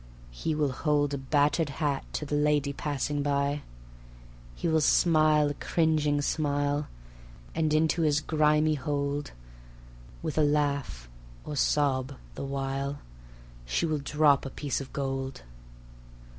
He 0.31 0.55
will 0.55 0.71
hold 0.71 1.13
a 1.13 1.17
battered 1.19 1.69
hat 1.77 2.03
To 2.13 2.25
the 2.25 2.33
lady 2.33 2.73
passing 2.73 3.21
by. 3.21 3.61
He 4.55 4.67
will 4.67 4.81
smile 4.81 5.51
a 5.51 5.53
cringing 5.53 6.23
smile, 6.23 6.87
And 7.53 7.71
into 7.71 8.01
his 8.01 8.19
grimy 8.19 8.73
hold, 8.73 9.29
With 10.23 10.39
a 10.39 10.43
laugh 10.43 11.07
(or 11.45 11.55
sob) 11.55 12.17
the 12.33 12.43
while, 12.43 12.97
She 13.63 13.85
will 13.85 13.99
drop 13.99 14.43
a 14.43 14.49
piece 14.49 14.81
of 14.81 14.91
gold. 14.91 15.43